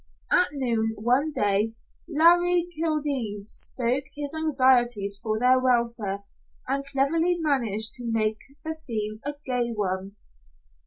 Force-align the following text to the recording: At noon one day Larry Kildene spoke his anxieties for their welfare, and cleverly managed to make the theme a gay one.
At 0.31 0.47
noon 0.53 0.95
one 0.97 1.31
day 1.31 1.75
Larry 2.09 2.67
Kildene 2.75 3.47
spoke 3.47 4.05
his 4.15 4.33
anxieties 4.33 5.19
for 5.21 5.37
their 5.37 5.61
welfare, 5.61 6.23
and 6.67 6.83
cleverly 6.83 7.37
managed 7.39 7.93
to 7.97 8.07
make 8.07 8.39
the 8.63 8.73
theme 8.87 9.19
a 9.23 9.35
gay 9.45 9.69
one. 9.69 10.15